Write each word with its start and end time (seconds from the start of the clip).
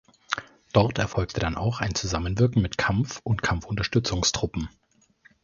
Dort 0.73 0.97
erfolgte 0.97 1.39
dann 1.39 1.55
auch 1.55 1.79
ein 1.79 1.93
Zusammenwirken 1.93 2.59
mit 2.59 2.75
Kampf- 2.79 3.21
und 3.23 3.43
Kampfunterstützungstruppen. 3.43 4.67